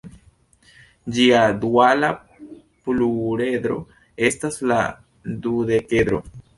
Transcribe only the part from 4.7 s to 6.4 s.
la dudekedro.